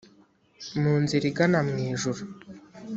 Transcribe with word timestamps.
mu 0.81 0.93
nzira 1.01 1.25
igana 1.31 1.59
mu 1.67 1.75
ijuru 1.89 2.21